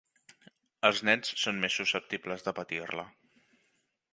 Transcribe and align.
Els 0.89 1.01
nens 1.09 1.29
són 1.41 1.61
més 1.65 1.75
susceptibles 1.81 2.47
de 2.49 2.55
patir-la. 2.61 3.05